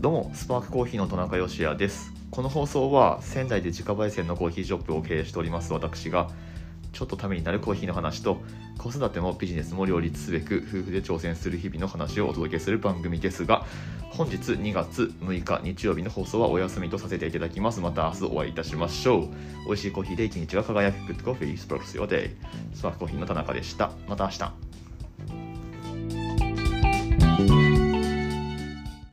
[0.00, 2.12] どうもスパークコーヒーの田中芳也です。
[2.30, 5.72] この放送は仙台で自家焙煎のコーヒーショップを経営しております。
[5.72, 6.28] 私が
[6.92, 8.42] ちょっとためになるコーヒーの話と
[8.76, 13.64] 子育てもビジネスも両立すべく夫婦で挑戦する日々の話をお届けする番組ですが
[14.10, 17.80] 本日2月6日日曜日の放送はお休みとさせていただきます。
[17.80, 19.28] また明日お会いいたしましょう。
[19.64, 21.06] 美味しいコーヒーで一日が輝く。
[21.06, 22.30] グッドコーヒースプロ Sparks
[22.74, 23.92] スパークコーヒーの田中でした。
[24.06, 24.85] また明日。